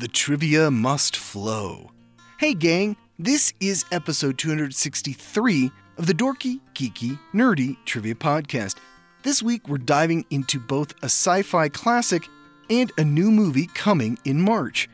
[0.00, 1.90] The trivia must flow.
[2.38, 8.76] Hey, gang, this is episode 263 of the Dorky, Geeky, Nerdy Trivia Podcast.
[9.24, 12.26] This week, we're diving into both a sci fi classic
[12.70, 14.88] and a new movie coming in March.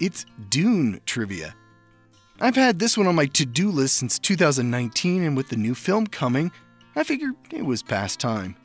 [0.00, 1.54] It's Dune trivia.
[2.40, 5.74] I've had this one on my to do list since 2019, and with the new
[5.74, 6.50] film coming,
[6.96, 8.56] I figured it was past time.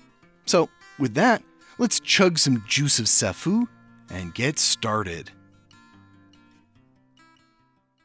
[0.45, 1.43] So, with that,
[1.79, 3.67] let's chug some juice of Sapho
[4.09, 5.31] and get started.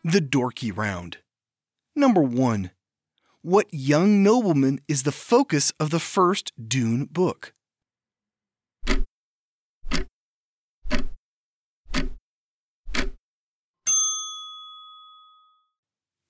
[0.03, 1.19] The Dorky Round.
[1.95, 2.71] Number 1.
[3.43, 7.53] What young nobleman is the focus of the first Dune book?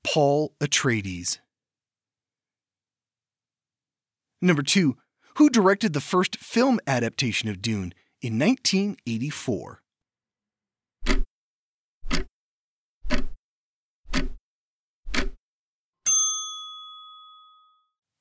[0.02, 1.38] Paul Atreides.
[4.42, 4.96] Number 2.
[5.36, 9.79] Who directed the first film adaptation of Dune in 1984?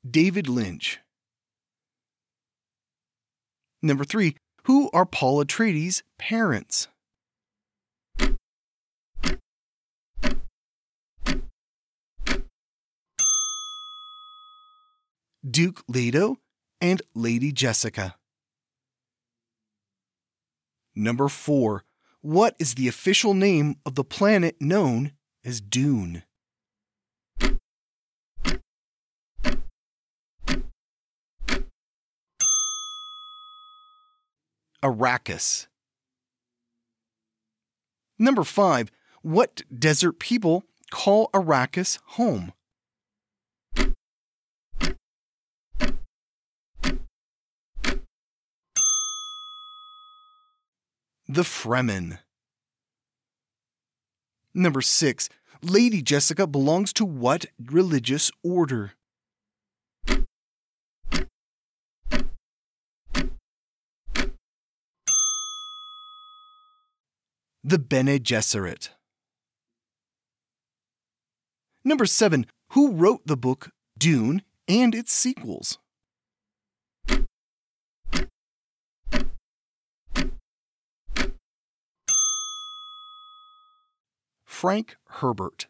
[0.08, 1.00] David Lynch.
[3.81, 4.36] Number 3.
[4.64, 6.88] Who are Paul Atreides' parents?
[15.50, 16.38] Duke Leto
[16.81, 18.16] and Lady Jessica.
[20.95, 21.83] Number 4.
[22.22, 26.23] What is the official name of the planet known as Dune?
[34.83, 35.67] Arrakis.
[38.17, 38.91] Number 5.
[39.21, 42.53] What desert people call Arrakis home?
[51.27, 52.19] The Fremen.
[54.53, 55.30] Number 6.
[55.61, 58.93] Lady Jessica belongs to what religious order?
[67.69, 68.89] The Bene Gesserit.
[71.83, 72.47] Number 7.
[72.69, 75.77] Who wrote the book Dune and its sequels?
[84.47, 85.67] Frank Herbert.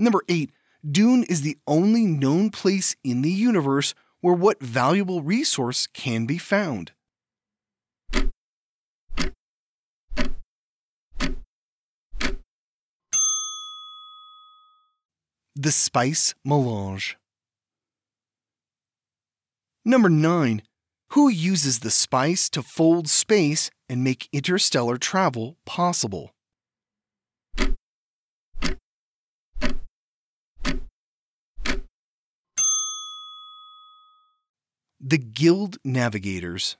[0.00, 0.50] Number 8.
[0.90, 6.38] Dune is the only known place in the universe where what valuable resource can be
[6.38, 6.90] found?
[15.62, 17.16] The Spice Melange.
[19.84, 20.62] Number 9.
[21.10, 26.32] Who uses the spice to fold space and make interstellar travel possible?
[35.00, 36.76] The Guild Navigators.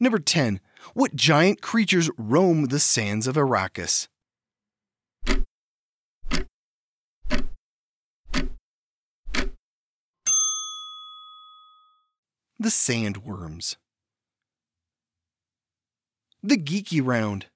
[0.00, 0.60] Number 10.
[0.94, 4.08] What giant creatures roam the sands of Arrakis?
[12.60, 13.76] The Sandworms.
[16.42, 17.46] The Geeky Round.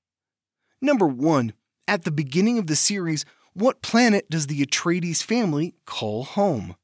[0.80, 1.54] Number 1.
[1.88, 6.76] At the beginning of the series, what planet does the Atreides family call home?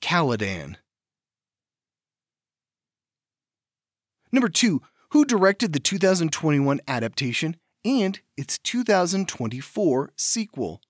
[0.00, 0.76] Caladan.
[4.32, 4.80] Number 2.
[5.10, 10.80] Who directed the 2021 adaptation and its 2024 sequel?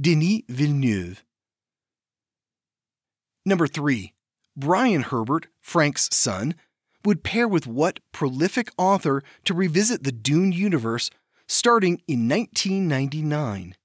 [0.00, 1.22] Denis Villeneuve.
[3.46, 4.12] Number 3.
[4.56, 6.54] Brian Herbert, Frank's son,
[7.04, 11.10] would pair with what prolific author to revisit the Dune universe
[11.46, 13.76] starting in 1999?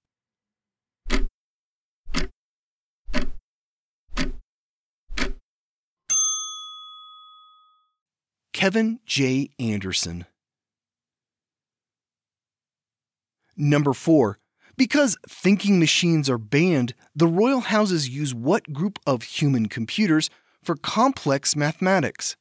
[8.60, 9.52] Kevin J.
[9.58, 10.26] Anderson.
[13.56, 14.38] Number 4.
[14.76, 20.30] Because thinking machines are banned, the royal houses use what group of human computers
[20.62, 22.36] for complex mathematics?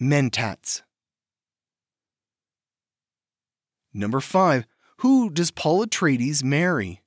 [0.00, 0.82] Mentats.
[3.92, 4.64] Number 5.
[4.98, 7.02] Who does Paul Atreides marry?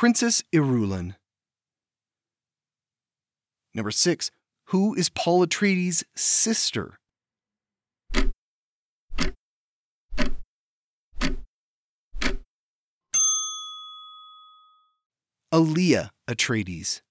[0.00, 1.16] Princess Irulan.
[3.74, 4.30] Number 6.
[4.68, 6.98] Who is Paul Atreides' sister?
[15.52, 17.02] Alia Atreides.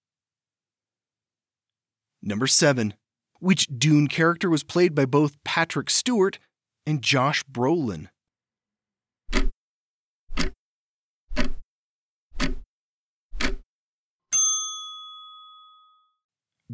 [2.23, 2.95] Number 7.
[3.39, 6.39] Which Dune character was played by both Patrick Stewart
[6.87, 8.07] and Josh Brolin?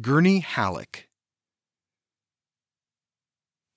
[0.00, 1.08] Gurney Halleck.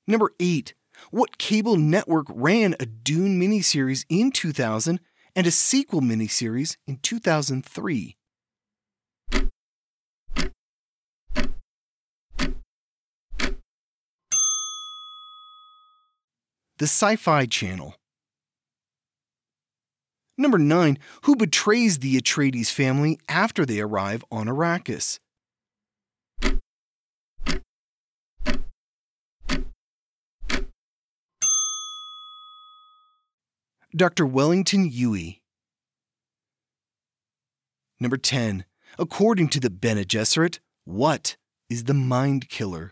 [0.06, 0.74] Number 8.
[1.12, 5.00] What cable network ran a Dune miniseries in 2000
[5.34, 8.18] and a sequel miniseries in 2003?
[16.78, 17.96] The Sci Fi Channel.
[20.38, 20.98] Number 9.
[21.24, 25.20] Who betrays the Atreides family after they arrive on Arrakis?
[33.96, 34.24] Dr.
[34.24, 35.40] Wellington Yueh.
[38.00, 38.66] Number 10.
[39.00, 41.38] According to the Bene Gesserit, what
[41.72, 42.92] is the mind killer?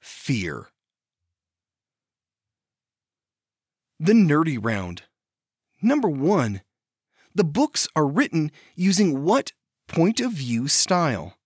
[0.00, 0.68] Fear.
[3.98, 5.04] The Nerdy Round.
[5.80, 6.60] Number 1.
[7.34, 9.52] The books are written using what
[9.86, 11.37] point of view style?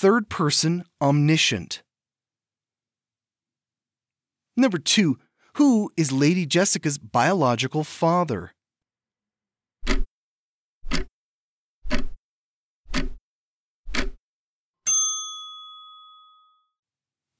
[0.00, 1.82] Third person omniscient.
[4.56, 5.18] Number two,
[5.56, 8.52] who is Lady Jessica's biological father?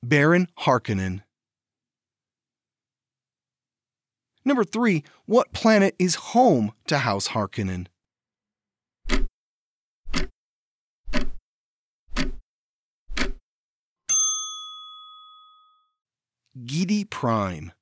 [0.02, 1.22] Baron Harkonnen.
[4.44, 7.86] Number three, what planet is home to House Harkonnen?
[16.58, 17.72] Giedi Prime.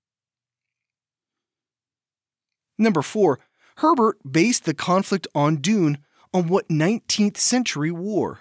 [2.77, 3.39] Number 4.
[3.79, 5.99] Herbert based the conflict on Dune
[6.35, 8.41] on what 19th century war?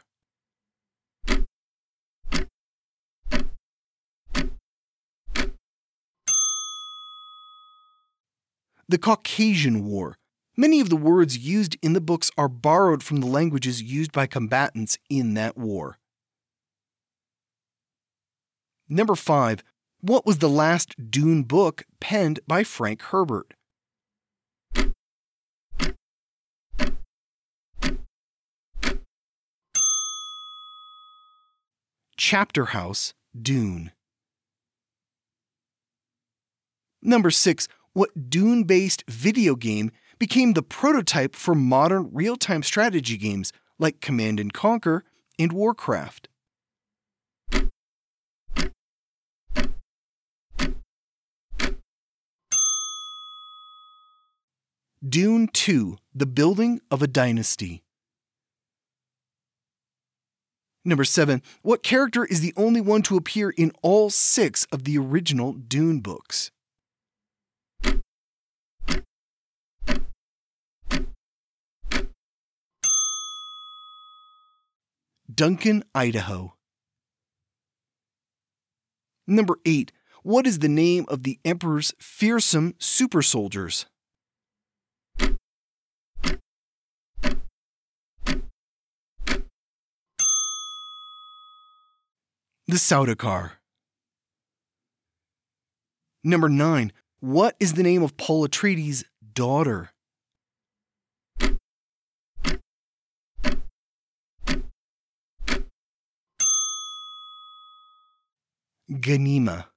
[8.90, 10.18] The Caucasian War.
[10.56, 14.28] Many of the words used in the books are borrowed from the languages used by
[14.28, 16.00] combatants in that war.
[18.90, 19.62] Number 5.
[20.02, 23.56] What was the last Dune book penned by Frank Herbert?
[32.16, 33.92] Chapter House, Dune.
[37.02, 37.68] Number 6.
[37.94, 39.90] What Dune based video game
[40.20, 45.06] became the prototype for modern real time strategy games like Command and Conquer
[45.40, 46.30] and Warcraft?
[55.06, 57.84] Dune 2 The Building of a Dynasty.
[60.84, 61.44] Number 7.
[61.62, 66.00] What character is the only one to appear in all six of the original Dune
[66.00, 66.50] books?
[75.32, 76.56] Duncan, Idaho.
[79.28, 79.92] Number 8.
[80.24, 83.86] What is the name of the Emperor's fearsome super soldiers?
[92.70, 93.52] The Sardaukar.
[96.22, 96.92] Number 9.
[97.22, 99.92] What is the name of Paul Atreides' daughter?
[108.92, 109.68] Ghanima.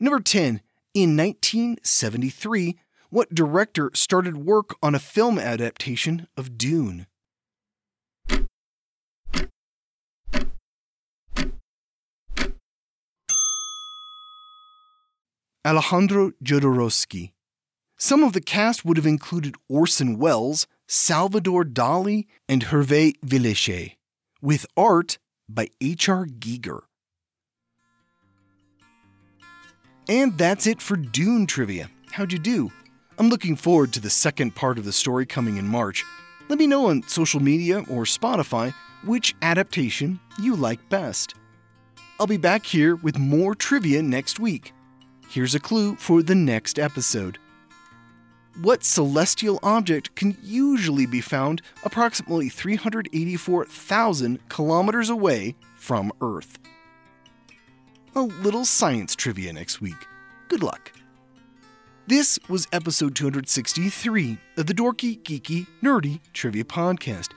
[0.00, 0.62] Number 10.
[0.94, 2.78] In 1973,
[3.10, 7.06] what director started work on a film adaptation of Dune?
[15.68, 17.32] Alejandro Jodorowsky.
[17.98, 23.96] Some of the cast would have included Orson Welles, Salvador Dali, and Hervé Villechaize,
[24.40, 26.24] with art by H.R.
[26.24, 26.80] Giger.
[30.08, 31.90] And that's it for Dune Trivia.
[32.12, 32.72] How'd you do?
[33.18, 36.02] I'm looking forward to the second part of the story coming in March.
[36.48, 38.72] Let me know on social media or Spotify
[39.04, 41.34] which adaptation you like best.
[42.18, 44.72] I'll be back here with more trivia next week.
[45.30, 47.36] Here's a clue for the next episode.
[48.62, 56.58] What celestial object can usually be found approximately 384,000 kilometers away from Earth?
[58.14, 60.06] A little science trivia next week.
[60.48, 60.92] Good luck.
[62.06, 67.32] This was episode 263 of the Dorky, Geeky, Nerdy Trivia Podcast.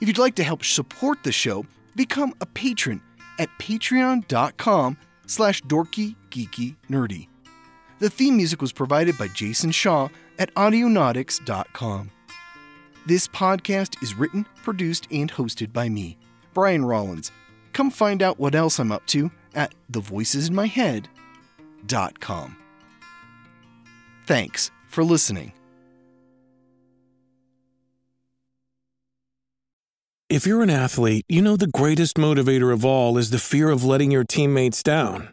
[0.00, 3.00] If you'd like to help support the show, become a patron
[3.38, 7.28] at patreon.com slash dorky, geeky, nerdy.
[7.98, 12.10] The theme music was provided by Jason Shaw at audionautix.com.
[13.06, 16.18] This podcast is written, produced, and hosted by me,
[16.52, 17.32] Brian Rollins.
[17.72, 22.56] Come find out what else I'm up to at thevoicesinmyhead.com.
[24.26, 25.54] Thanks for listening.
[30.28, 33.84] If you're an athlete, you know the greatest motivator of all is the fear of
[33.84, 35.32] letting your teammates down.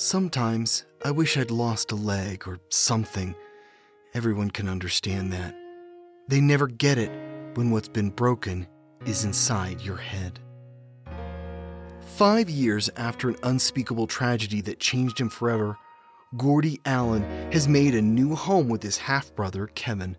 [0.00, 3.34] Sometimes I wish I'd lost a leg or something.
[4.14, 5.56] Everyone can understand that.
[6.28, 7.10] They never get it
[7.54, 8.68] when what's been broken
[9.06, 10.38] is inside your head.
[12.14, 15.76] Five years after an unspeakable tragedy that changed him forever,
[16.36, 20.16] Gordy Allen has made a new home with his half brother, Kevin.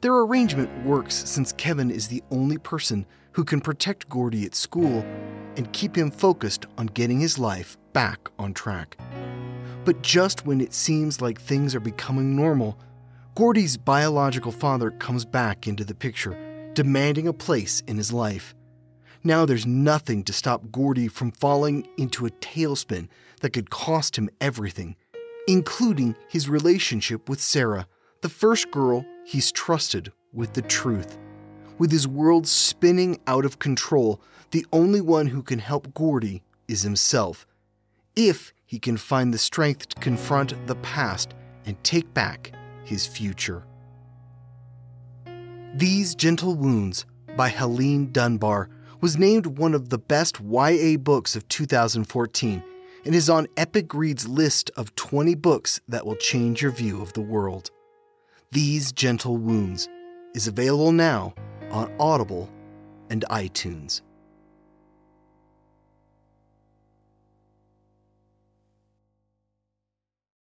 [0.00, 5.04] Their arrangement works since Kevin is the only person who can protect Gordy at school
[5.56, 8.96] and keep him focused on getting his life back on track.
[9.84, 12.78] But just when it seems like things are becoming normal,
[13.34, 16.36] Gordy's biological father comes back into the picture,
[16.74, 18.54] demanding a place in his life.
[19.24, 23.08] Now there's nothing to stop Gordy from falling into a tailspin
[23.40, 24.96] that could cost him everything,
[25.46, 27.86] including his relationship with Sarah,
[28.20, 31.18] the first girl he's trusted with the truth.
[31.78, 36.82] With his world spinning out of control, the only one who can help Gordy is
[36.82, 37.46] himself.
[38.14, 42.52] If he can find the strength to confront the past and take back
[42.84, 43.64] his future.
[45.74, 48.68] These Gentle Wounds by Helene Dunbar
[49.00, 52.62] was named one of the best YA books of 2014
[53.04, 57.14] and is on Epic Reads list of 20 books that will change your view of
[57.14, 57.70] the world.
[58.52, 59.88] These Gentle Wounds
[60.34, 61.34] is available now
[61.72, 62.48] on Audible
[63.10, 64.02] and iTunes.